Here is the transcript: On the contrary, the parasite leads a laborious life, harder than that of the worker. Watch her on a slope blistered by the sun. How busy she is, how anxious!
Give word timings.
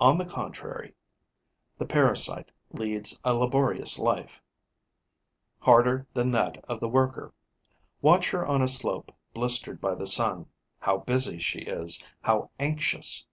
On 0.00 0.16
the 0.16 0.24
contrary, 0.24 0.94
the 1.76 1.84
parasite 1.84 2.50
leads 2.70 3.20
a 3.22 3.34
laborious 3.34 3.98
life, 3.98 4.40
harder 5.58 6.06
than 6.14 6.30
that 6.30 6.64
of 6.64 6.80
the 6.80 6.88
worker. 6.88 7.34
Watch 8.00 8.30
her 8.30 8.46
on 8.46 8.62
a 8.62 8.68
slope 8.68 9.14
blistered 9.34 9.78
by 9.78 9.94
the 9.94 10.06
sun. 10.06 10.46
How 10.78 10.96
busy 10.96 11.38
she 11.38 11.58
is, 11.58 12.02
how 12.22 12.50
anxious! 12.58 13.26